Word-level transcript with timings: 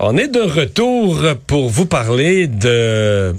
On 0.00 0.16
est 0.16 0.26
de 0.26 0.40
retour 0.40 1.22
pour 1.46 1.68
vous 1.68 1.86
parler 1.86 2.48
de 2.48 3.32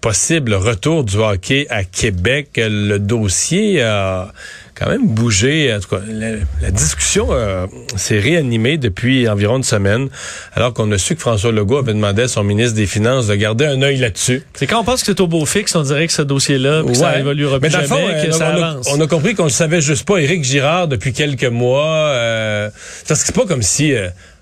possible 0.00 0.54
retour 0.54 1.04
du 1.04 1.16
hockey 1.18 1.66
à 1.68 1.84
Québec. 1.84 2.52
Le 2.56 2.96
dossier 2.96 3.82
a 3.82 4.32
quand 4.74 4.88
même 4.88 5.06
bougé. 5.06 5.74
En 5.74 5.80
tout 5.80 5.88
cas, 5.90 6.00
la, 6.08 6.70
discussion 6.70 7.28
euh, 7.30 7.66
s'est 7.96 8.18
réanimée 8.18 8.78
depuis 8.78 9.28
environ 9.28 9.58
une 9.58 9.64
semaine, 9.64 10.08
alors 10.54 10.72
qu'on 10.72 10.90
a 10.92 10.98
su 10.98 11.14
que 11.14 11.20
François 11.20 11.52
Legault 11.52 11.76
avait 11.76 11.92
demandé 11.92 12.22
à 12.22 12.28
son 12.28 12.42
ministre 12.42 12.74
des 12.74 12.86
Finances 12.86 13.26
de 13.26 13.34
garder 13.34 13.66
un 13.66 13.82
œil 13.82 13.98
là-dessus. 13.98 14.42
C'est 14.54 14.66
quand 14.66 14.80
on 14.80 14.84
pense 14.84 15.00
que 15.00 15.06
c'est 15.06 15.20
au 15.20 15.26
beau 15.26 15.44
fixe, 15.44 15.74
on 15.74 15.82
dirait 15.82 16.06
que 16.06 16.12
ce 16.14 16.22
dossier-là, 16.22 16.84
ouais. 16.84 16.94
ça 16.94 17.18
évoluera 17.18 17.60
plus 17.60 17.70
jamais, 17.70 17.86
fond, 17.86 17.96
que 17.96 18.28
euh, 18.28 18.32
ça 18.32 18.50
on, 18.50 18.62
avance. 18.62 18.88
A, 18.88 18.94
on 18.94 19.00
a 19.00 19.06
compris 19.06 19.34
qu'on 19.34 19.44
le 19.44 19.50
savait 19.50 19.82
juste 19.82 20.06
pas. 20.06 20.18
Éric 20.18 20.42
Girard, 20.42 20.88
depuis 20.88 21.12
quelques 21.12 21.44
mois, 21.44 22.12
euh, 22.12 22.70
parce 23.06 23.20
que 23.20 23.26
c'est 23.26 23.36
pas 23.36 23.46
comme 23.46 23.62
si... 23.62 23.92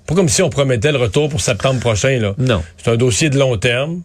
Pas 0.06 0.14
comme 0.14 0.28
si 0.28 0.42
on 0.42 0.50
promettait 0.50 0.92
le 0.92 0.98
retour 0.98 1.28
pour 1.28 1.40
septembre 1.40 1.80
prochain. 1.80 2.18
Là. 2.20 2.34
Non. 2.38 2.62
C'est 2.76 2.90
un 2.90 2.96
dossier 2.96 3.30
de 3.30 3.38
long 3.38 3.56
terme. 3.56 4.02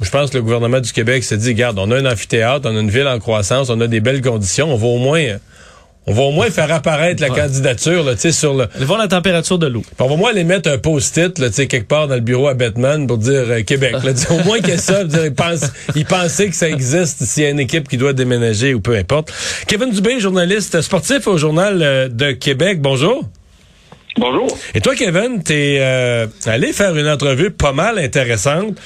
Je 0.00 0.10
pense 0.10 0.30
que 0.30 0.38
le 0.38 0.42
gouvernement 0.42 0.80
du 0.80 0.92
Québec 0.92 1.24
s'est 1.24 1.36
dit, 1.36 1.48
regarde, 1.48 1.78
on 1.78 1.90
a 1.90 1.96
un 1.96 2.06
amphithéâtre, 2.06 2.68
on 2.70 2.76
a 2.76 2.80
une 2.80 2.90
ville 2.90 3.06
en 3.06 3.18
croissance, 3.18 3.68
on 3.68 3.80
a 3.80 3.86
des 3.86 4.00
belles 4.00 4.22
conditions, 4.22 4.72
on 4.72 4.76
va 4.76 4.86
au 4.86 4.98
moins... 4.98 5.36
On 6.06 6.14
va 6.14 6.22
au 6.22 6.32
moins 6.32 6.50
faire 6.50 6.72
apparaître 6.72 7.20
la 7.22 7.30
ouais. 7.30 7.38
candidature 7.38 8.02
là, 8.02 8.16
sur 8.16 8.54
le. 8.54 8.66
Allez 8.74 8.86
voir 8.86 8.98
la 8.98 9.06
température 9.06 9.58
de 9.58 9.66
l'eau. 9.66 9.82
On 9.98 10.06
va 10.06 10.14
au 10.14 10.16
moins 10.16 10.30
aller 10.30 10.44
mettre 10.44 10.70
un 10.70 10.78
post-it 10.78 11.38
là, 11.38 11.50
quelque 11.50 11.86
part 11.86 12.08
dans 12.08 12.14
le 12.14 12.22
bureau 12.22 12.48
à 12.48 12.54
Batman 12.54 13.06
pour 13.06 13.18
dire 13.18 13.44
euh, 13.46 13.62
Québec. 13.62 13.94
Là, 14.02 14.12
au 14.30 14.42
moins 14.44 14.58
qu'il 14.60 14.70
y 14.70 14.72
ait 14.72 14.78
ça. 14.78 15.04
Dire, 15.04 15.26
il, 15.26 15.34
pense, 15.34 15.60
il 15.94 16.06
pensait 16.06 16.48
que 16.48 16.56
ça 16.56 16.70
existe 16.70 17.22
s'il 17.22 17.42
y 17.42 17.46
a 17.46 17.50
une 17.50 17.60
équipe 17.60 17.86
qui 17.86 17.98
doit 17.98 18.14
déménager 18.14 18.72
ou 18.72 18.80
peu 18.80 18.96
importe. 18.96 19.30
Kevin 19.66 19.90
Dubé, 19.90 20.18
journaliste 20.20 20.80
sportif 20.80 21.26
au 21.26 21.36
Journal 21.36 21.80
euh, 21.82 22.08
de 22.08 22.32
Québec. 22.32 22.80
Bonjour. 22.80 23.28
Bonjour. 24.18 24.48
Et 24.74 24.80
toi, 24.80 24.94
Kevin, 24.94 25.42
t'es 25.42 25.78
euh, 25.80 26.26
allé 26.46 26.72
faire 26.72 26.96
une 26.96 27.08
entrevue 27.08 27.50
pas 27.50 27.72
mal 27.72 27.98
intéressante 27.98 28.78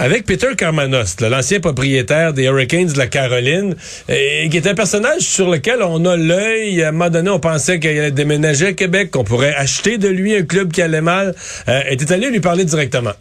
avec 0.00 0.24
Peter 0.24 0.48
Carmanos, 0.56 1.20
l'ancien 1.20 1.60
propriétaire 1.60 2.32
des 2.32 2.44
Hurricanes 2.44 2.86
de 2.86 2.96
la 2.96 3.06
Caroline, 3.06 3.76
qui 4.06 4.56
est 4.56 4.66
un 4.66 4.74
personnage 4.74 5.20
sur 5.20 5.50
lequel 5.50 5.82
on 5.82 6.06
a 6.06 6.16
l'œil. 6.16 6.82
À 6.82 6.88
un 6.88 6.92
moment 6.92 7.10
donné, 7.10 7.28
on 7.28 7.38
pensait 7.38 7.78
qu'il 7.78 7.90
allait 7.90 8.10
déménager 8.10 8.68
à 8.68 8.72
Québec, 8.72 9.10
qu'on 9.10 9.24
pourrait 9.24 9.54
acheter 9.54 9.98
de 9.98 10.08
lui 10.08 10.34
un 10.34 10.42
club 10.42 10.72
qui 10.72 10.80
allait 10.80 11.02
mal. 11.02 11.34
Euh, 11.68 11.82
et 11.86 11.98
t'es 11.98 12.12
allé 12.14 12.30
lui 12.30 12.40
parler 12.40 12.64
directement? 12.64 13.12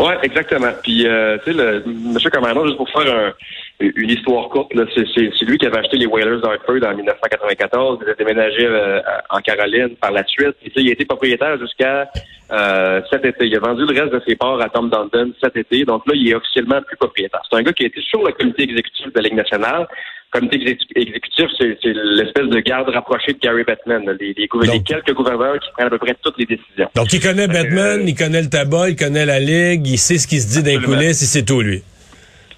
Oui, 0.00 0.14
exactement. 0.22 0.72
Puis, 0.82 1.06
euh, 1.06 1.36
tu 1.44 1.52
sais, 1.52 1.60
M. 1.60 2.16
Carmanos, 2.32 2.68
juste 2.68 2.78
pour 2.78 2.88
faire 2.88 3.14
un, 3.14 3.32
une 3.80 4.08
histoire 4.08 4.48
courte, 4.48 4.72
c'est, 4.94 5.44
lui 5.44 5.58
qui 5.58 5.66
avait 5.66 5.76
acheté 5.76 5.98
les 5.98 6.06
Whalers 6.06 6.40
d'Hartford 6.40 6.82
en 6.86 6.94
1994. 6.94 7.98
Il 8.02 8.10
a 8.10 8.14
déménagé 8.14 8.64
euh, 8.64 8.98
en 9.28 9.40
Caroline 9.40 9.94
par 9.96 10.12
la 10.12 10.24
suite. 10.24 10.56
Il 10.74 10.88
a 10.88 10.92
été 10.92 11.04
propriétaire 11.04 11.58
jusqu'à 11.58 12.10
euh, 12.50 13.02
cet 13.10 13.26
été. 13.26 13.46
Il 13.46 13.56
a 13.56 13.60
vendu 13.60 13.84
le 13.84 14.00
reste 14.00 14.14
de 14.14 14.22
ses 14.26 14.36
parts 14.36 14.58
à 14.62 14.70
Tom 14.70 14.88
Dundon 14.88 15.32
cet 15.38 15.58
été. 15.58 15.84
Donc 15.84 16.06
là, 16.06 16.14
il 16.14 16.30
est 16.30 16.34
officiellement 16.34 16.80
plus 16.80 16.96
propriétaire. 16.96 17.42
C'est 17.50 17.58
un 17.58 17.62
gars 17.62 17.74
qui 17.74 17.82
a 17.82 17.88
été 17.88 18.00
sur 18.00 18.24
le 18.24 18.32
comité 18.32 18.62
exécutif 18.62 19.06
de 19.06 19.12
la 19.16 19.22
Ligue 19.22 19.36
nationale. 19.36 19.86
Le 20.32 20.38
comité 20.38 20.78
exécutif, 20.94 21.46
c'est, 21.58 21.76
l'espèce 21.82 22.46
de 22.46 22.60
garde 22.60 22.88
rapprochée 22.88 23.32
de 23.32 23.38
Gary 23.38 23.64
Bettman. 23.64 24.16
Les, 24.20 24.32
les, 24.34 24.46
Donc, 24.46 24.66
les, 24.66 24.82
quelques 24.82 25.12
gouverneurs 25.12 25.58
qui 25.58 25.70
prennent 25.72 25.88
à 25.88 25.90
peu 25.90 25.98
près 25.98 26.16
toutes 26.22 26.38
les 26.38 26.46
décisions. 26.46 26.88
Donc, 26.94 27.12
il 27.12 27.20
connaît 27.20 27.48
Bettman, 27.48 28.06
il 28.06 28.14
connaît 28.14 28.42
le 28.42 28.48
tabac, 28.48 28.90
il 28.90 28.96
connaît 28.96 29.26
la 29.26 29.40
Ligue, 29.40 29.86
il 29.86 29.98
sait 29.98 30.18
ce 30.18 30.28
qui 30.28 30.40
se 30.40 30.48
dit 30.48 30.62
dans 30.62 30.80
les 30.80 30.86
coulisses 30.86 31.22
et 31.22 31.26
c'est 31.26 31.44
tout, 31.44 31.60
lui. 31.60 31.82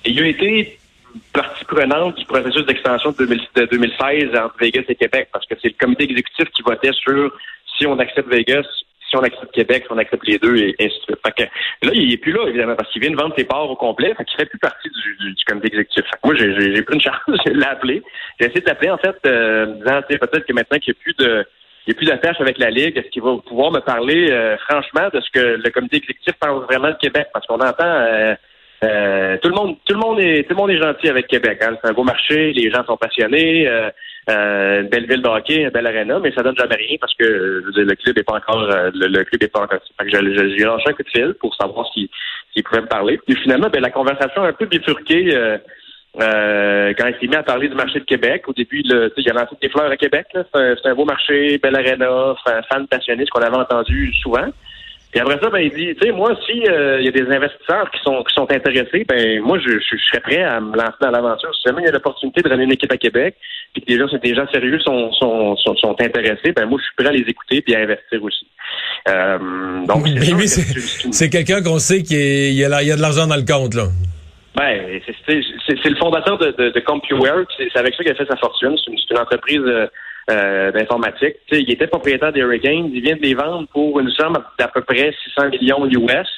Il 0.04 0.20
a 0.20 0.26
été 0.26 0.78
partie 1.32 1.64
prenante 1.64 2.16
du 2.18 2.24
processus 2.24 2.66
d'extension 2.66 3.12
de, 3.12 3.24
2016 3.24 4.36
entre 4.36 4.54
Vegas 4.60 4.82
et 4.88 4.94
Québec, 4.94 5.28
parce 5.32 5.46
que 5.46 5.54
c'est 5.60 5.68
le 5.68 5.74
comité 5.78 6.04
exécutif 6.04 6.48
qui 6.54 6.62
votait 6.62 6.92
sur 6.92 7.32
si 7.78 7.86
on 7.86 7.98
accepte 7.98 8.28
Vegas, 8.28 8.64
si 9.08 9.16
on 9.16 9.22
accepte 9.22 9.52
Québec, 9.52 9.84
si 9.86 9.92
on 9.92 9.98
accepte 9.98 10.26
les 10.26 10.38
deux, 10.38 10.56
et 10.56 10.74
ainsi 10.80 10.94
de 11.08 11.14
suite. 11.14 11.50
Là, 11.82 11.90
il 11.94 12.12
est 12.12 12.16
plus 12.16 12.32
là, 12.32 12.46
évidemment, 12.46 12.76
parce 12.76 12.90
qu'il 12.92 13.02
vient 13.02 13.10
de 13.10 13.16
vendre 13.16 13.34
ses 13.36 13.44
parts 13.44 13.68
au 13.68 13.74
complet, 13.74 14.14
fait 14.14 14.24
qu'il 14.24 14.36
fait 14.38 14.46
plus 14.46 14.58
partie 14.58 14.88
du, 14.88 15.16
du, 15.16 15.34
du 15.34 15.44
comité 15.44 15.66
exécutif. 15.68 16.04
Fait 16.04 16.16
que 16.22 16.26
moi, 16.26 16.34
j'ai 16.36 16.82
pris 16.82 16.94
une 16.94 17.00
chance, 17.00 17.16
je 17.46 17.52
l'ai 17.52 17.66
appelé. 17.66 18.02
J'ai 18.38 18.46
essayé 18.46 18.60
de 18.60 18.66
l'appeler, 18.66 18.90
en 18.90 18.98
fait, 18.98 19.16
euh, 19.26 19.66
disant, 19.66 20.00
peut-être 20.08 20.46
que 20.46 20.52
maintenant 20.52 20.78
qu'il 20.78 20.94
n'y 20.94 20.98
a 20.98 21.02
plus 21.02 21.14
de 21.14 21.44
il 21.84 21.90
n'y 21.90 21.96
a 21.96 21.98
plus 21.98 22.06
d'attache 22.06 22.40
avec 22.40 22.58
la 22.58 22.70
Ligue. 22.70 22.96
Est-ce 22.96 23.08
qu'il 23.08 23.22
va 23.22 23.36
pouvoir 23.38 23.72
me 23.72 23.80
parler 23.80 24.30
euh, 24.30 24.56
franchement 24.68 25.08
de 25.12 25.20
ce 25.20 25.30
que 25.32 25.56
le 25.56 25.70
comité 25.70 25.96
exécutif 25.96 26.34
pense 26.38 26.62
vraiment 26.64 26.90
de 26.90 26.96
Québec? 27.00 27.26
Parce 27.32 27.44
qu'on 27.46 27.58
entend 27.58 27.84
euh, 27.84 28.34
euh, 28.84 29.36
tout 29.38 29.48
le 29.48 29.54
monde, 29.54 29.76
tout 29.84 29.94
le 29.94 30.00
monde 30.00 30.18
est, 30.20 30.42
tout 30.42 30.54
le 30.54 30.60
monde 30.60 30.70
est 30.70 30.82
gentil 30.82 31.08
avec 31.08 31.28
Québec. 31.28 31.58
Hein. 31.62 31.76
C'est 31.80 31.90
un 31.90 31.92
beau 31.92 32.02
marché, 32.02 32.52
les 32.52 32.70
gens 32.70 32.84
sont 32.84 32.96
passionnés, 32.96 33.68
euh, 33.68 33.90
euh, 34.28 34.82
belle 34.82 35.06
ville 35.06 35.22
de 35.22 35.28
hockey, 35.28 35.62
une 35.62 35.70
belle 35.70 35.86
arena, 35.86 36.18
mais 36.18 36.32
ça 36.32 36.42
donne 36.42 36.56
jamais 36.56 36.74
rien 36.74 36.96
parce 37.00 37.14
que 37.14 37.24
le 37.24 37.94
club 37.94 38.18
est 38.18 38.24
pas 38.24 38.36
encore, 38.36 38.66
le, 38.66 39.06
le, 39.06 39.24
club 39.24 39.42
est 39.42 39.52
pas 39.52 39.62
encore. 39.62 39.78
Fait 40.00 40.08
j'ai 40.08 40.64
lancé 40.64 40.84
un 40.88 40.92
coup 40.92 41.02
de 41.02 41.10
fil 41.10 41.34
pour 41.34 41.54
savoir 41.54 41.86
s'il 41.92 42.08
si, 42.54 42.62
pouvait 42.62 42.82
me 42.82 42.88
parler. 42.88 43.20
Puis 43.24 43.36
finalement, 43.36 43.68
ben, 43.68 43.80
la 43.80 43.90
conversation 43.90 44.42
a 44.42 44.48
un 44.48 44.52
peu 44.52 44.66
bifurqué. 44.66 45.34
Euh, 45.34 45.58
euh, 46.20 46.92
quand 46.98 47.06
il 47.06 47.14
s'est 47.20 47.26
mis 47.26 47.36
à 47.36 47.42
parler 47.42 47.68
du 47.68 47.74
marché 47.74 48.00
de 48.00 48.04
Québec, 48.04 48.46
au 48.46 48.52
début, 48.52 48.82
il 48.84 48.92
a 48.92 49.32
lancé 49.32 49.56
des 49.62 49.70
fleurs 49.70 49.90
à 49.90 49.96
Québec. 49.96 50.26
C'est 50.34 50.44
un, 50.54 50.74
un, 50.84 50.94
beau 50.94 51.04
marché, 51.04 51.58
belle 51.58 51.76
arena, 51.76 52.34
fan 52.68 52.86
passionné, 52.86 53.24
ce 53.24 53.30
qu'on 53.30 53.40
avait 53.40 53.56
entendu 53.56 54.12
souvent. 54.14 54.48
Puis 55.12 55.20
après 55.20 55.38
ça, 55.42 55.50
ben, 55.50 55.58
il 55.58 55.70
dit, 55.70 55.94
tu 55.94 56.06
sais, 56.06 56.10
moi, 56.10 56.34
si 56.46 56.66
euh, 56.66 56.98
il 56.98 57.04
y 57.04 57.08
a 57.08 57.12
des 57.12 57.30
investisseurs 57.30 57.90
qui 57.90 58.00
sont 58.02 58.24
qui 58.24 58.34
sont 58.34 58.50
intéressés, 58.50 59.04
ben 59.06 59.42
moi, 59.42 59.58
je, 59.58 59.72
je, 59.78 59.96
serais 60.08 60.20
prêt 60.20 60.42
à 60.42 60.58
me 60.58 60.74
lancer 60.74 60.96
dans 61.02 61.10
l'aventure. 61.10 61.54
Si 61.54 61.62
jamais 61.66 61.82
il 61.82 61.84
y 61.84 61.88
a 61.88 61.92
l'opportunité 61.92 62.40
de 62.40 62.48
ramener 62.48 62.64
une 62.64 62.72
équipe 62.72 62.90
à 62.90 62.96
Québec, 62.96 63.36
puis 63.74 63.82
que 63.82 63.92
des 63.92 63.98
gens, 63.98 64.06
des 64.22 64.34
gens 64.34 64.48
sérieux 64.50 64.80
sont, 64.80 65.12
sont, 65.12 65.54
sont, 65.56 65.76
sont, 65.76 65.96
intéressés, 66.00 66.52
ben 66.56 66.64
moi, 66.64 66.78
je 66.80 66.84
suis 66.86 66.94
prêt 66.96 67.08
à 67.08 67.12
les 67.12 67.28
écouter 67.28 67.60
puis 67.60 67.74
à 67.74 67.80
investir 67.80 68.22
aussi. 68.22 68.46
Euh, 69.10 69.84
donc, 69.86 70.08
lui, 70.08 70.48
c'est 70.48 71.28
quelqu'un 71.28 71.62
qu'on 71.62 71.78
sait 71.78 72.02
qu'il 72.02 72.54
y, 72.54 72.64
a, 72.64 72.82
il 72.82 72.88
y 72.88 72.92
a 72.92 72.96
de 72.96 73.02
l'argent 73.02 73.26
dans 73.26 73.36
le 73.36 73.44
compte, 73.44 73.74
là. 73.74 73.88
Ben, 74.54 75.00
c'est 75.26 75.88
le 75.90 75.96
fondateur 75.96 76.38
de, 76.38 76.52
de, 76.52 76.70
de 76.70 76.80
CompuWare. 76.80 77.44
C'est 77.56 77.78
avec 77.78 77.94
ça 77.94 78.02
qu'il 78.02 78.12
a 78.12 78.14
fait 78.14 78.26
sa 78.26 78.36
fortune. 78.36 78.76
C'est 78.82 78.92
une, 78.92 78.98
une, 79.10 79.18
entreprise 79.18 79.62
euh, 79.64 79.86
euh, 80.30 80.70
d'informatique. 80.72 81.36
il 81.50 81.70
était 81.70 81.86
propriétaire 81.86 82.32
des 82.32 82.40
Hurricanes. 82.40 82.90
Il 82.92 83.02
vient 83.02 83.16
de 83.16 83.22
les 83.22 83.34
vendre 83.34 83.66
pour 83.72 83.98
une 84.00 84.10
somme 84.10 84.38
d'à 84.58 84.68
peu 84.68 84.82
près 84.82 85.14
600 85.36 85.50
millions 85.50 85.86
US. 85.86 86.28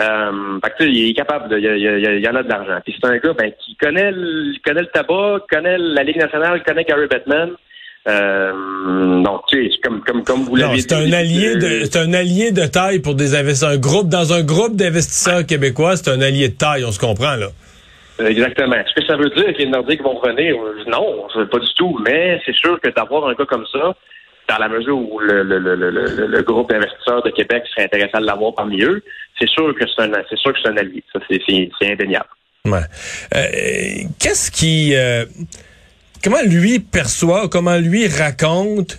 Euh, 0.00 0.58
fait 0.64 0.72
que, 0.78 0.84
il 0.84 1.10
est 1.10 1.14
capable, 1.14 1.48
de, 1.48 1.58
il, 1.58 1.64
y, 1.64 2.20
y 2.20 2.28
en 2.28 2.34
a 2.34 2.42
de 2.42 2.48
l'argent. 2.48 2.78
Puis 2.84 2.96
c'est 3.00 3.08
un 3.08 3.16
gars 3.18 3.32
ben, 3.32 3.52
qui 3.64 3.76
connaît 3.76 4.10
le, 4.10 4.52
connaît 4.64 4.80
le 4.80 4.88
tabac, 4.88 5.46
connaît 5.48 5.78
la 5.78 6.02
Ligue 6.02 6.18
nationale, 6.18 6.62
connaît 6.64 6.84
Gary 6.84 7.06
Bettman. 7.06 7.50
Euh, 8.06 9.22
donc, 9.22 9.42
tu 9.48 9.70
sais, 9.70 9.78
comme, 9.82 10.02
comme, 10.02 10.24
comme 10.24 10.42
vous 10.42 10.56
l'avez 10.56 10.76
dit. 10.76 10.82
C'est 10.82 10.94
un 10.94 11.12
allié 11.12 11.56
de, 11.56 11.84
c'est 11.84 11.98
un 11.98 12.12
allié 12.12 12.50
de 12.50 12.66
taille 12.66 12.98
pour 12.98 13.14
des 13.14 13.34
investisseurs. 13.34 13.70
Un 13.70 13.78
groupe, 13.78 14.08
dans 14.08 14.32
un 14.32 14.42
groupe 14.42 14.76
d'investisseurs 14.76 15.46
québécois, 15.46 15.96
c'est 15.96 16.10
un 16.10 16.20
allié 16.20 16.48
de 16.48 16.54
taille, 16.54 16.84
on 16.84 16.92
se 16.92 16.98
comprend, 16.98 17.36
là. 17.36 17.48
Exactement. 18.18 18.76
Est-ce 18.76 18.94
que 18.94 19.06
ça 19.06 19.16
veut 19.16 19.30
dire 19.30 19.52
que 19.52 19.58
les 19.58 19.66
Nordiques 19.66 20.02
vont 20.02 20.14
revenir? 20.14 20.56
Non, 20.86 21.26
pas 21.50 21.58
du 21.58 21.74
tout. 21.74 21.98
Mais 22.04 22.40
c'est 22.46 22.54
sûr 22.54 22.80
que 22.80 22.90
d'avoir 22.90 23.28
un 23.28 23.34
gars 23.34 23.46
comme 23.46 23.66
ça, 23.72 23.94
dans 24.48 24.58
la 24.58 24.68
mesure 24.68 24.98
où 24.98 25.18
le, 25.18 25.42
le, 25.42 25.58
le, 25.58 25.90
le, 26.26 26.42
groupe 26.42 26.70
d'investisseurs 26.70 27.22
de 27.22 27.30
Québec 27.30 27.64
serait 27.70 27.84
intéressant 27.84 28.20
de 28.20 28.26
l'avoir 28.26 28.54
parmi 28.54 28.82
eux, 28.82 29.02
c'est 29.38 29.48
sûr 29.48 29.74
que 29.74 29.84
c'est 29.86 30.02
un, 30.02 30.12
c'est 30.28 30.38
sûr 30.38 30.52
que 30.52 30.58
c'est 30.62 30.68
un 30.68 30.76
allié. 30.76 31.02
Ça, 31.12 31.20
c'est, 31.28 31.40
c'est, 31.46 31.92
indéniable. 31.92 32.28
Ouais. 32.66 32.78
Euh, 33.34 34.08
qu'est-ce 34.18 34.50
qui, 34.50 34.94
euh, 34.94 35.24
comment 36.22 36.42
lui 36.46 36.78
perçoit, 36.78 37.48
comment 37.48 37.76
lui 37.76 38.06
raconte 38.06 38.98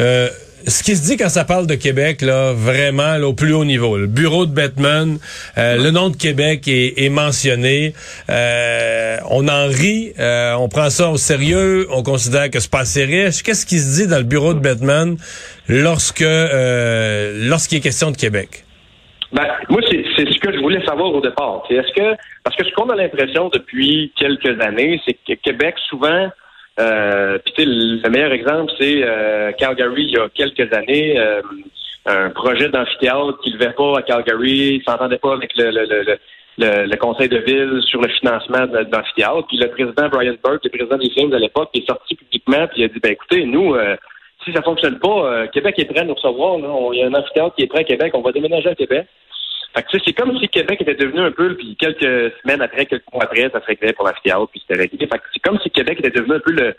euh, 0.00 0.28
ce 0.66 0.82
qui 0.82 0.96
se 0.96 1.04
dit 1.08 1.16
quand 1.16 1.28
ça 1.28 1.44
parle 1.44 1.66
de 1.66 1.74
Québec, 1.74 2.22
là, 2.22 2.52
vraiment 2.52 3.16
là, 3.16 3.26
au 3.26 3.34
plus 3.34 3.52
haut 3.52 3.64
niveau. 3.64 3.96
Le 3.96 4.06
bureau 4.06 4.46
de 4.46 4.54
Batman, 4.54 5.18
euh, 5.58 5.76
le 5.76 5.90
nom 5.90 6.10
de 6.10 6.16
Québec 6.16 6.68
est, 6.68 7.04
est 7.04 7.08
mentionné. 7.08 7.94
Euh, 8.30 9.16
on 9.30 9.48
en 9.48 9.66
rit, 9.66 10.12
euh, 10.18 10.54
on 10.54 10.68
prend 10.68 10.90
ça 10.90 11.10
au 11.10 11.16
sérieux, 11.16 11.86
on 11.90 12.02
considère 12.02 12.50
que 12.50 12.60
c'est 12.60 12.70
pas 12.70 12.80
assez 12.80 13.04
riche. 13.04 13.42
Qu'est-ce 13.42 13.66
qui 13.66 13.78
se 13.78 14.02
dit 14.02 14.08
dans 14.08 14.18
le 14.18 14.24
bureau 14.24 14.54
de 14.54 14.60
Batman 14.60 15.16
lorsque 15.68 16.22
euh, 16.22 17.48
lorsqu'il 17.48 17.78
est 17.78 17.82
question 17.82 18.10
de 18.10 18.16
Québec? 18.16 18.64
Ben, 19.32 19.46
moi, 19.70 19.80
c'est 19.88 20.30
ce 20.30 20.38
que 20.38 20.52
je 20.52 20.58
voulais 20.58 20.84
savoir 20.84 21.14
au 21.14 21.20
départ. 21.22 21.64
Est-ce 21.70 21.92
que 21.94 22.16
parce 22.44 22.54
que 22.56 22.64
ce 22.64 22.70
qu'on 22.72 22.90
a 22.90 22.96
l'impression 22.96 23.48
depuis 23.48 24.12
quelques 24.16 24.60
années, 24.60 25.00
c'est 25.06 25.14
que 25.26 25.40
Québec 25.40 25.74
souvent 25.88 26.28
euh, 26.80 27.38
le 27.58 28.08
meilleur 28.08 28.32
exemple, 28.32 28.72
c'est 28.80 29.02
euh, 29.02 29.52
Calgary 29.52 30.04
il 30.04 30.12
y 30.12 30.18
a 30.18 30.28
quelques 30.28 30.72
années. 30.72 31.18
Euh, 31.18 31.42
un 32.04 32.30
projet 32.30 32.68
d'amphithéâtre 32.68 33.38
qui 33.42 33.50
ne 33.50 33.58
levait 33.58 33.72
pas 33.72 33.98
à 33.98 34.02
Calgary, 34.02 34.80
il 34.80 34.82
s'entendait 34.84 35.18
pas 35.18 35.34
avec 35.34 35.50
le, 35.56 35.70
le, 35.70 35.84
le, 35.84 36.18
le, 36.58 36.86
le 36.86 36.96
conseil 36.96 37.28
de 37.28 37.38
ville 37.38 37.80
sur 37.84 38.00
le 38.00 38.08
financement 38.08 38.66
de, 38.66 38.82
d'amphithéâtre. 38.84 39.46
Puis 39.48 39.58
le 39.58 39.68
président 39.68 40.08
Brian 40.08 40.34
Burke, 40.42 40.64
le 40.64 40.70
président 40.70 40.96
des 40.96 41.10
Flames 41.10 41.32
à 41.32 41.38
l'époque, 41.38 41.70
est 41.74 41.86
sorti 41.86 42.14
publiquement 42.14 42.66
puis 42.68 42.82
il 42.82 42.84
a 42.84 42.88
dit 42.88 43.00
ben 43.00 43.12
écoutez, 43.12 43.44
nous, 43.44 43.74
euh, 43.74 43.96
si 44.44 44.52
ça 44.52 44.62
fonctionne 44.62 44.98
pas, 44.98 45.08
euh, 45.08 45.46
Québec 45.48 45.78
est 45.78 45.84
prêt 45.84 46.00
à 46.00 46.04
nous 46.04 46.14
recevoir. 46.14 46.58
Là. 46.58 46.68
il 46.92 46.98
y 46.98 47.02
a 47.02 47.06
un 47.06 47.14
amphithéâtre 47.14 47.54
qui 47.54 47.62
est 47.62 47.68
prêt 47.68 47.80
à 47.80 47.84
Québec, 47.84 48.12
on 48.14 48.22
va 48.22 48.32
déménager 48.32 48.70
à 48.70 48.74
Québec. 48.74 49.06
Fait 49.74 49.82
que 49.82 49.98
c'est 50.04 50.12
comme 50.12 50.38
si 50.38 50.48
Québec 50.48 50.80
était 50.82 50.94
devenu 50.94 51.20
un 51.20 51.30
peu, 51.30 51.56
puis 51.56 51.76
quelques 51.76 52.32
semaines 52.42 52.60
après, 52.60 52.86
quelques 52.86 53.10
mois 53.12 53.24
après, 53.24 53.48
ça 53.50 53.60
se 53.60 53.66
réglait 53.66 53.92
pour 53.92 54.06
l'amphithéâtre, 54.06 54.48
puis 54.50 54.60
c'était 54.60 54.80
réglé. 54.80 54.98
Fait 54.98 55.18
que 55.18 55.24
c'est 55.32 55.40
comme 55.40 55.58
si 55.60 55.70
Québec 55.70 55.98
était 56.00 56.10
devenu 56.10 56.34
un 56.36 56.40
peu 56.40 56.52
le 56.52 56.74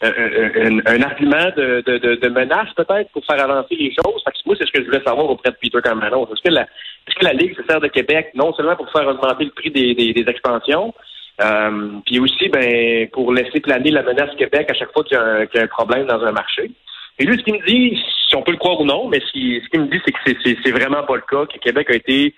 un, 0.00 0.78
un, 0.86 1.02
argument 1.02 1.50
de, 1.56 1.82
de, 1.84 2.14
de, 2.14 2.28
menace 2.28 2.68
peut-être 2.76 3.10
pour 3.10 3.24
faire 3.24 3.42
avancer 3.42 3.74
les 3.74 3.92
choses. 3.92 4.22
Fait 4.24 4.30
que 4.30 4.36
moi, 4.46 4.54
c'est 4.58 4.66
ce 4.66 4.72
que 4.72 4.80
je 4.80 4.86
voulais 4.86 5.02
savoir 5.02 5.28
auprès 5.28 5.50
de 5.50 5.56
Peter 5.60 5.78
Cameron. 5.82 6.26
Est-ce 6.26 6.42
que 6.42 6.54
la, 6.54 6.62
est-ce 6.62 7.16
que 7.16 7.24
la 7.24 7.32
Ligue 7.32 7.56
se 7.56 7.64
sert 7.68 7.80
de 7.80 7.88
Québec 7.88 8.30
non 8.34 8.52
seulement 8.54 8.76
pour 8.76 8.90
faire 8.92 9.08
augmenter 9.08 9.44
le 9.44 9.50
prix 9.50 9.70
des, 9.70 9.94
des, 9.94 10.12
des 10.12 10.30
expansions, 10.30 10.94
euh, 11.40 11.88
puis 12.06 12.20
aussi 12.20 12.48
ben 12.48 13.08
pour 13.08 13.32
laisser 13.32 13.60
planer 13.60 13.90
la 13.90 14.02
menace 14.02 14.34
Québec 14.36 14.70
à 14.70 14.74
chaque 14.74 14.92
fois 14.92 15.02
qu'il 15.04 15.16
y, 15.16 15.20
a 15.20 15.62
un, 15.62 15.66
problème 15.66 16.06
dans 16.06 16.22
un 16.22 16.32
marché? 16.32 16.70
Et 17.18 17.24
lui, 17.24 17.36
ce 17.36 17.42
qu'il 17.42 17.54
me 17.54 17.66
dit, 17.66 18.00
si 18.28 18.36
on 18.36 18.42
peut 18.42 18.52
le 18.52 18.58
croire 18.58 18.80
ou 18.80 18.84
non, 18.84 19.08
mais 19.08 19.20
ce 19.20 19.32
qu'il 19.32 19.80
me 19.80 19.86
dit, 19.86 20.00
c'est 20.04 20.12
que 20.12 20.58
c'est 20.64 20.70
vraiment 20.70 21.02
pas 21.04 21.16
le 21.16 21.22
cas, 21.22 21.46
que 21.46 21.58
Québec 21.58 21.88
a 21.90 21.94
été 21.94 22.34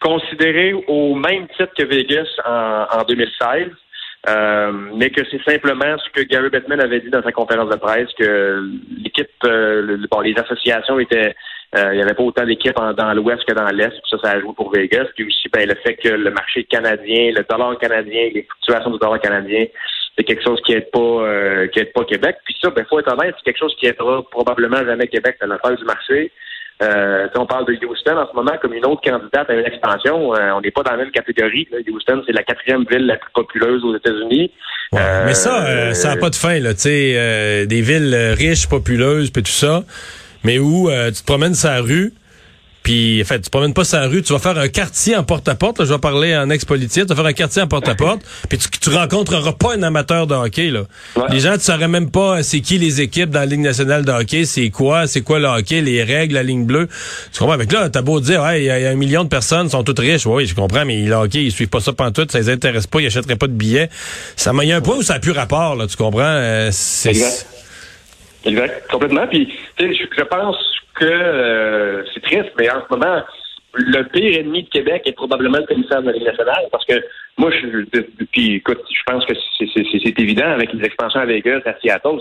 considéré 0.00 0.72
au 0.88 1.14
même 1.14 1.46
titre 1.48 1.72
que 1.76 1.84
Vegas 1.84 2.28
en, 2.44 2.86
en 2.98 3.04
2016. 3.04 3.70
Euh, 4.26 4.72
mais 4.96 5.10
que 5.10 5.20
c'est 5.30 5.42
simplement 5.42 5.98
ce 5.98 6.08
que 6.10 6.26
Gary 6.26 6.48
Bettman 6.48 6.80
avait 6.80 7.00
dit 7.00 7.10
dans 7.10 7.22
sa 7.22 7.30
conférence 7.30 7.68
de 7.68 7.76
presse, 7.76 8.08
que 8.18 8.70
l'équipe, 9.02 9.28
euh, 9.44 9.98
bon, 10.10 10.20
les 10.20 10.34
associations 10.38 10.98
étaient, 10.98 11.34
euh, 11.76 11.92
il 11.92 11.96
n'y 11.96 12.02
avait 12.02 12.14
pas 12.14 12.22
autant 12.22 12.46
d'équipes 12.46 12.78
dans 12.96 13.12
l'Ouest 13.12 13.44
que 13.44 13.52
dans 13.52 13.68
l'Est, 13.68 13.92
ça, 14.08 14.16
ça 14.22 14.30
a 14.30 14.40
joué 14.40 14.52
pour 14.56 14.72
Vegas. 14.72 15.08
Puis 15.14 15.26
aussi, 15.26 15.48
ben, 15.52 15.68
le 15.68 15.74
fait 15.74 15.96
que 15.96 16.08
le 16.08 16.30
marché 16.30 16.64
canadien, 16.64 17.32
le 17.32 17.44
dollar 17.46 17.76
canadien, 17.78 18.30
les 18.34 18.48
fluctuations 18.48 18.92
du 18.92 18.98
dollar 18.98 19.20
canadien, 19.20 19.66
c'est 20.16 20.24
quelque 20.24 20.44
chose 20.44 20.60
qui 20.64 20.72
n'aide 20.72 20.90
pas, 20.90 21.66
qui 21.72 21.80
aide 21.80 21.92
pas 21.92 22.04
Québec. 22.04 22.36
Puis 22.44 22.54
ça, 22.62 22.70
ben, 22.70 22.84
faut 22.88 23.00
être 23.00 23.12
honnête, 23.12 23.34
c'est 23.38 23.44
quelque 23.44 23.58
chose 23.58 23.74
qui 23.78 23.86
aidera 23.86 24.22
probablement 24.30 24.84
jamais 24.84 25.08
Québec 25.08 25.36
dans 25.40 25.48
l'affaire 25.48 25.76
du 25.76 25.84
marché. 25.84 26.30
Euh, 26.82 27.28
on 27.36 27.46
parle 27.46 27.66
de 27.66 27.86
Houston 27.86 28.16
en 28.16 28.28
ce 28.28 28.34
moment 28.34 28.52
comme 28.60 28.74
une 28.74 28.84
autre 28.84 29.00
candidate 29.02 29.48
à 29.48 29.54
une 29.54 29.64
expansion. 29.64 30.34
Euh, 30.34 30.50
on 30.56 30.60
n'est 30.60 30.72
pas 30.72 30.82
dans 30.82 30.90
la 30.92 30.96
même 30.98 31.12
catégorie. 31.12 31.68
Houston, 31.88 32.22
c'est 32.26 32.32
la 32.32 32.42
quatrième 32.42 32.84
ville 32.90 33.06
la 33.06 33.16
plus 33.16 33.30
populeuse 33.32 33.84
aux 33.84 33.96
États-Unis. 33.96 34.50
mais 34.92 35.34
ça, 35.34 35.64
euh, 35.66 35.92
ça 35.92 36.14
n'a 36.14 36.20
pas 36.20 36.30
de 36.30 36.34
fin. 36.34 36.58
Là, 36.58 36.72
des 36.74 37.80
villes 37.80 38.34
riches, 38.36 38.68
populeuses, 38.68 39.30
puis 39.30 39.42
tout 39.44 39.52
ça, 39.52 39.84
mais 40.42 40.58
où 40.58 40.90
tu 40.90 41.22
te 41.22 41.26
promènes 41.26 41.54
sur 41.54 41.70
la 41.70 41.80
rue, 41.80 42.12
puis, 42.84 43.22
en 43.22 43.24
fait, 43.24 43.40
tu 43.40 43.48
promènes 43.48 43.72
pas 43.72 43.84
sa 43.84 44.02
rue, 44.06 44.22
tu 44.22 44.34
vas 44.34 44.38
faire 44.38 44.58
un 44.58 44.68
quartier 44.68 45.16
en 45.16 45.24
porte-à-porte. 45.24 45.82
je 45.82 45.92
vais 45.92 45.98
parler 45.98 46.36
en 46.36 46.50
ex-politique. 46.50 47.06
Tu 47.06 47.08
vas 47.08 47.16
faire 47.16 47.24
un 47.24 47.32
quartier 47.32 47.62
en 47.62 47.66
porte-à-porte. 47.66 48.20
puis 48.50 48.58
tu, 48.58 48.68
tu 48.68 48.90
rencontreras 48.90 49.52
pas 49.52 49.74
un 49.74 49.82
amateur 49.82 50.26
de 50.26 50.34
hockey. 50.34 50.70
Là. 50.70 50.82
Les 51.30 51.40
gens, 51.40 51.54
tu 51.54 51.60
saurais 51.60 51.88
même 51.88 52.10
pas 52.10 52.42
c'est 52.42 52.60
qui 52.60 52.76
les 52.76 53.00
équipes 53.00 53.30
dans 53.30 53.40
la 53.40 53.46
Ligue 53.46 53.60
nationale 53.60 54.04
de 54.04 54.12
hockey, 54.12 54.44
c'est 54.44 54.68
quoi, 54.68 55.06
c'est 55.06 55.22
quoi 55.22 55.38
le 55.38 55.46
hockey, 55.46 55.80
les 55.80 56.04
règles, 56.04 56.34
la 56.34 56.42
ligne 56.42 56.66
bleue. 56.66 56.88
Tu 57.32 57.38
comprends? 57.38 57.54
Avec 57.54 57.72
là, 57.72 57.88
t'as 57.88 58.02
beau 58.02 58.20
dire, 58.20 58.42
ouais, 58.42 58.62
il 58.62 58.66
y, 58.66 58.70
a 58.70 58.90
un 58.90 58.96
million 58.96 59.24
de 59.24 59.30
personnes, 59.30 59.70
sont 59.70 59.82
toutes 59.82 60.00
riches. 60.00 60.26
Oui, 60.26 60.44
je 60.44 60.54
comprends, 60.54 60.84
mais 60.84 61.00
le 61.00 61.14
hockey, 61.14 61.42
ils 61.42 61.52
suivent 61.52 61.68
pas 61.68 61.80
ça 61.80 61.94
pantoute, 61.94 62.32
ça 62.32 62.38
les 62.38 62.50
intéresse 62.50 62.86
pas, 62.86 63.00
ils 63.00 63.06
achèteraient 63.06 63.36
pas 63.36 63.46
de 63.46 63.52
billets. 63.52 63.88
Ça 64.36 64.52
il 64.62 64.68
y 64.68 64.72
a 64.72 64.76
un 64.76 64.82
point 64.82 64.96
où 64.96 65.02
ça 65.02 65.14
a 65.14 65.18
plus 65.20 65.32
rapport, 65.32 65.74
là, 65.74 65.86
tu 65.86 65.96
comprends? 65.96 66.22
Euh, 66.22 66.68
c'est... 66.70 67.10
Exact. 67.10 67.46
Exact. 68.44 68.90
Complètement. 68.90 69.26
Puis, 69.26 69.50
je, 69.78 69.86
je 69.86 70.22
pense 70.22 70.56
que 70.94 71.04
euh, 71.04 71.73
mais 72.58 72.70
en 72.70 72.82
ce 72.82 72.94
moment, 72.94 73.22
le 73.74 74.02
pire 74.04 74.38
ennemi 74.38 74.64
de 74.64 74.68
Québec 74.68 75.02
est 75.06 75.12
probablement 75.12 75.58
le 75.58 75.66
commissaire 75.66 76.00
de 76.02 76.06
la 76.06 76.12
Ligue 76.12 76.26
nationale, 76.26 76.66
parce 76.70 76.84
que 76.84 76.94
moi, 77.36 77.50
je, 77.50 77.84
écoute, 78.36 78.80
je 78.88 79.02
pense 79.06 79.24
que 79.26 79.34
c'est 79.58 80.18
évident 80.18 80.48
avec 80.48 80.72
les 80.72 80.84
expansions 80.84 81.20
à 81.20 81.26
Vegas, 81.26 81.60
à 81.64 81.74
Seattle, 81.80 82.18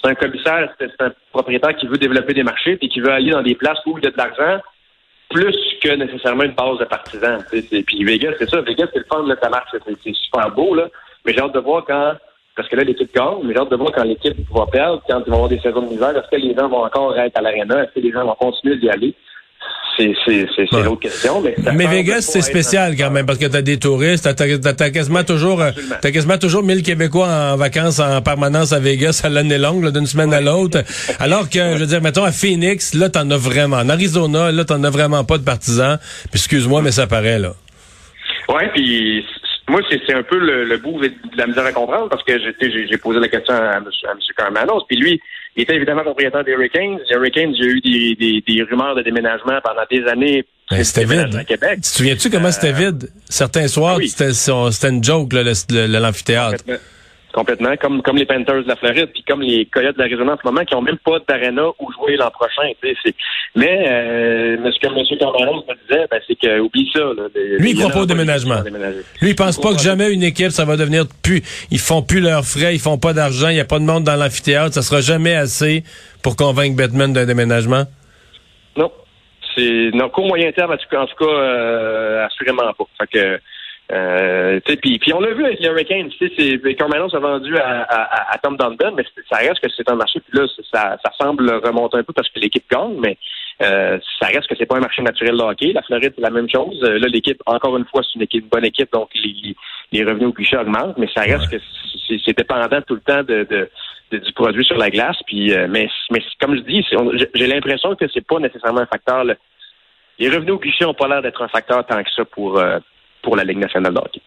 c'est 0.00 0.08
un, 0.08 0.14
commissaire, 0.14 0.72
c'est 0.78 1.00
un 1.00 1.12
propriétaire 1.32 1.76
qui 1.76 1.86
veut 1.86 1.98
développer 1.98 2.32
des 2.32 2.44
marchés 2.44 2.76
puis 2.76 2.88
qui 2.88 3.00
veut 3.00 3.10
aller 3.10 3.32
dans 3.32 3.42
des 3.42 3.54
places 3.54 3.80
où 3.84 3.98
il 3.98 4.04
y 4.04 4.06
a 4.06 4.10
de 4.10 4.16
l'argent 4.16 4.62
plus 5.28 5.56
que 5.82 5.90
nécessairement 5.90 6.44
une 6.44 6.52
base 6.52 6.78
de 6.78 6.84
partisans. 6.84 7.44
Puis 7.50 8.04
Vegas, 8.04 8.32
c'est 8.38 8.48
ça. 8.48 8.62
Vegas, 8.62 8.86
c'est 8.92 9.00
le 9.00 9.06
fun, 9.10 9.24
de 9.24 9.36
ça 9.40 9.50
marche, 9.50 9.70
c'est 9.72 10.14
super 10.14 10.50
beau, 10.52 10.74
là. 10.74 10.88
Mais 11.26 11.34
j'ai 11.34 11.40
hâte 11.40 11.52
de 11.52 11.60
voir 11.60 11.84
quand 11.84 12.14
parce 12.58 12.68
que 12.68 12.74
là, 12.74 12.82
l'équipe 12.82 13.14
gagne, 13.14 13.38
mais 13.44 13.54
j'ai 13.54 13.60
hâte 13.60 13.70
de 13.70 13.76
voir 13.76 13.92
quand 13.94 14.02
l'équipe 14.02 14.36
va 14.52 14.66
perdre, 14.66 15.00
quand 15.08 15.22
ils 15.24 15.30
vont 15.30 15.36
avoir 15.36 15.48
des 15.48 15.60
saisons 15.60 15.80
de 15.80 15.90
misère, 15.90 16.10
est-ce 16.10 16.28
que 16.28 16.42
les 16.42 16.56
gens 16.56 16.68
vont 16.68 16.84
encore 16.84 17.16
être 17.16 17.38
à 17.38 17.40
l'aréna? 17.40 17.84
Est-ce 17.84 17.94
que 17.94 18.04
les 18.04 18.10
gens 18.10 18.24
vont 18.24 18.34
continuer 18.34 18.76
d'y 18.78 18.90
aller? 18.90 19.14
C'est, 19.96 20.12
l'autre 20.72 20.98
question. 20.98 21.40
Mais, 21.72 21.86
Vegas, 21.86 22.22
c'est 22.22 22.42
spécial 22.42 22.96
quand 22.96 23.10
même, 23.10 23.26
parce 23.26 23.38
que 23.38 23.46
t'as 23.46 23.62
des 23.62 23.78
touristes, 23.78 24.28
t'as, 24.34 24.90
quasiment 24.90 25.22
toujours, 25.22 25.62
t'as 26.00 26.10
quasiment 26.10 26.38
toujours 26.38 26.64
1000 26.64 26.82
Québécois 26.82 27.28
en 27.28 27.56
vacances 27.56 28.00
en 28.00 28.20
permanence 28.22 28.72
à 28.72 28.80
Vegas 28.80 29.20
à 29.22 29.28
l'année 29.28 29.58
longue, 29.58 29.92
d'une 29.92 30.06
semaine 30.06 30.34
à 30.34 30.40
l'autre. 30.40 30.78
Alors 31.20 31.48
que, 31.48 31.74
je 31.74 31.78
veux 31.78 31.86
dire, 31.86 32.02
mettons, 32.02 32.24
à 32.24 32.32
Phoenix, 32.32 32.94
là, 32.94 33.08
t'en 33.08 33.30
as 33.30 33.36
vraiment. 33.36 33.76
En 33.76 33.88
Arizona, 33.88 34.50
là, 34.50 34.64
t'en 34.64 34.82
as 34.82 34.90
vraiment 34.90 35.22
pas 35.22 35.38
de 35.38 35.44
partisans. 35.44 35.98
Puis 36.30 36.40
excuse-moi, 36.40 36.82
mais 36.82 36.90
ça 36.90 37.06
paraît, 37.06 37.38
là. 37.38 37.52
Ouais, 38.48 38.68
puis 38.74 39.24
moi, 39.68 39.80
c'est 39.90 40.14
un 40.14 40.22
peu 40.22 40.38
le, 40.38 40.64
le, 40.64 40.78
bout 40.78 41.00
de 41.00 41.12
la 41.36 41.46
misère 41.46 41.64
à 41.64 41.72
comprendre 41.72 42.08
parce 42.08 42.22
que 42.24 42.38
j'ai 42.38 42.98
posé 42.98 43.20
la 43.20 43.28
question 43.28 43.54
à, 43.54 43.76
M. 43.76 43.84
Carmanos. 44.36 44.82
Puis 44.88 44.96
lui, 44.96 45.20
il 45.56 45.62
était 45.62 45.76
évidemment 45.76 46.02
propriétaire 46.02 46.44
des 46.44 46.52
Hurricanes. 46.52 46.98
Les 47.08 47.16
Hurricanes, 47.16 47.52
il 47.54 47.64
y 47.64 47.68
a 47.68 47.70
eu 47.70 47.80
des, 47.80 48.14
des, 48.14 48.44
des 48.46 48.62
rumeurs 48.62 48.94
de 48.94 49.02
déménagement 49.02 49.58
pendant 49.62 49.82
des 49.90 50.06
années. 50.06 50.44
Ben, 50.70 50.84
c'était 50.84 51.04
vide. 51.04 51.34
À 51.34 51.44
Québec. 51.44 51.76
Tu 51.76 51.80
te 51.80 51.86
souviens-tu 51.86 52.30
comment 52.30 52.50
c'était 52.50 52.72
euh, 52.72 52.90
vide? 52.90 53.08
Certains 53.28 53.68
soirs, 53.68 53.98
c'était 54.04 54.88
une 54.88 55.04
joke, 55.04 55.32
l'amphithéâtre. 55.32 56.64
Complètement, 57.32 57.76
comme, 57.76 58.02
comme 58.02 58.16
les 58.16 58.24
Panthers 58.24 58.62
de 58.62 58.68
la 58.68 58.76
Floride, 58.76 59.10
puis 59.12 59.22
comme 59.22 59.42
les 59.42 59.66
Coyotes 59.66 59.96
de 59.96 60.02
l'Arizona 60.02 60.32
en 60.32 60.38
ce 60.38 60.46
moment, 60.46 60.64
qui 60.64 60.74
n'ont 60.74 60.82
même 60.82 60.96
pas 60.96 61.18
d'aréna 61.28 61.68
où 61.78 61.92
jouer 61.92 62.16
l'an 62.16 62.30
prochain. 62.30 62.72
Mais 63.54 63.86
euh, 63.86 64.56
ce 64.72 64.78
que 64.78 64.86
M. 64.86 65.18
Cameron 65.18 65.62
me 65.68 65.74
disait, 65.86 66.06
ben, 66.10 66.20
c'est 66.26 66.34
que 66.34 66.58
oublie 66.60 66.90
ça. 66.92 67.00
Là, 67.00 67.28
Lui, 67.58 67.72
il 67.72 67.78
croit 67.78 67.90
pas 67.90 68.00
au 68.00 68.06
déménagement. 68.06 68.62
Lui, 69.20 69.30
il 69.30 69.36
pense 69.36 69.60
pas 69.60 69.74
que 69.74 69.80
jamais 69.80 70.10
une 70.12 70.22
équipe, 70.22 70.50
ça 70.50 70.64
va 70.64 70.76
devenir 70.76 71.04
plus. 71.22 71.42
Ils 71.70 71.78
font 71.78 72.02
plus 72.02 72.20
leurs 72.20 72.44
frais, 72.44 72.74
ils 72.74 72.80
font 72.80 72.98
pas 72.98 73.12
d'argent, 73.12 73.48
il 73.48 73.54
n'y 73.54 73.60
a 73.60 73.66
pas 73.66 73.78
de 73.78 73.84
monde 73.84 74.04
dans 74.04 74.16
l'amphithéâtre, 74.16 74.74
ça 74.74 74.82
sera 74.82 75.00
jamais 75.00 75.34
assez 75.34 75.84
pour 76.22 76.36
convaincre 76.36 76.76
Batman 76.76 77.12
d'un 77.12 77.26
déménagement? 77.26 77.84
Non. 78.76 78.90
C'est 79.54 79.90
non, 79.92 80.08
qu'au 80.08 80.24
moyen 80.24 80.50
terme, 80.52 80.72
en 80.72 80.76
tout 80.76 81.24
cas, 81.24 81.30
euh, 81.30 82.26
assurément 82.26 82.72
pas. 82.72 82.84
Fait 82.98 83.18
que 83.18 83.40
euh, 83.90 84.60
puis, 84.82 84.98
puis 84.98 85.12
on 85.14 85.20
l'a 85.20 85.32
vu 85.32 85.44
avec 85.46 85.60
les 85.60 85.68
Hurricanes, 85.68 86.10
c'est 86.18 86.74
Carmelo 86.74 87.08
s'est 87.08 87.18
vendu 87.18 87.56
à, 87.56 87.82
à, 87.84 88.34
à, 88.34 88.38
Tom 88.38 88.56
Dundon, 88.56 88.92
mais 88.94 89.04
ça 89.30 89.38
reste 89.38 89.60
que 89.60 89.70
c'est 89.74 89.88
un 89.90 89.94
marché, 89.94 90.20
puis 90.20 90.38
là, 90.38 90.46
ça, 90.70 90.98
ça 91.02 91.10
semble 91.18 91.50
remonter 91.64 91.96
un 91.96 92.02
peu 92.02 92.12
parce 92.12 92.28
que 92.28 92.38
l'équipe 92.38 92.64
gagne, 92.70 92.98
mais 92.98 93.16
euh, 93.62 93.98
ça 94.20 94.26
reste 94.26 94.46
que 94.46 94.54
c'est 94.56 94.66
pas 94.66 94.76
un 94.76 94.80
marché 94.80 95.00
naturel 95.00 95.36
de 95.36 95.42
hockey. 95.42 95.72
La 95.72 95.82
Floride, 95.82 96.12
c'est 96.14 96.22
la 96.22 96.30
même 96.30 96.48
chose. 96.48 96.78
Euh, 96.84 96.98
là, 96.98 97.08
l'équipe, 97.08 97.42
encore 97.46 97.76
une 97.76 97.86
fois, 97.86 98.02
c'est 98.02 98.16
une 98.16 98.22
équipe, 98.22 98.48
bonne 98.48 98.66
équipe, 98.66 98.92
donc 98.92 99.08
les, 99.14 99.56
les 99.90 100.04
revenus 100.04 100.28
au 100.28 100.32
guichet 100.32 100.58
augmentent, 100.58 100.98
mais 100.98 101.08
ça 101.14 101.22
reste 101.22 101.50
que 101.50 101.56
c'est 102.06 102.36
dépendant 102.36 102.82
tout 102.82 102.94
le 102.94 103.00
temps 103.00 103.22
de, 103.22 103.46
de, 104.12 104.18
du 104.18 104.32
produit 104.32 104.64
sur 104.64 104.76
la 104.76 104.90
glace. 104.90 105.16
Puis, 105.26 105.52
euh, 105.54 105.66
mais, 105.68 105.88
mais 106.10 106.22
comme 106.40 106.56
je 106.56 106.60
dis, 106.60 106.86
j'ai 107.34 107.46
l'impression 107.46 107.96
que 107.96 108.06
c'est 108.12 108.26
pas 108.26 108.38
nécessairement 108.38 108.80
un 108.80 108.86
facteur. 108.86 109.24
les 109.24 110.28
revenus 110.28 110.52
au 110.52 110.58
guichet 110.58 110.84
ont 110.84 110.94
pas 110.94 111.08
l'air 111.08 111.22
d'être 111.22 111.42
un 111.42 111.48
facteur 111.48 111.84
tant 111.86 112.02
que 112.02 112.10
ça 112.14 112.26
pour 112.26 112.62
pour 113.22 113.36
la 113.36 113.44
Ligue 113.44 113.58
nationale 113.58 113.94
de 113.94 113.98
hockey. 113.98 114.20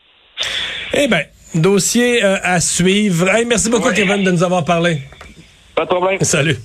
Eh 0.94 1.08
bien, 1.08 1.24
dossier 1.56 2.24
euh, 2.24 2.38
à 2.44 2.60
suivre. 2.60 3.30
merci 3.48 3.70
beaucoup, 3.70 3.92
Kevin, 3.92 4.24
de 4.24 4.32
nous 4.32 4.44
avoir 4.44 4.66
parlé. 4.66 5.02
Pas 5.76 5.84
de 5.84 5.90
problème. 5.90 6.20
Salut. 6.22 6.58